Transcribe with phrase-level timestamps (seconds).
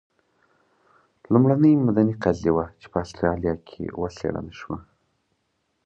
[1.31, 4.77] لومړنۍ مدني قضیه وه چې په اسټرالیا کې وڅېړل شوه.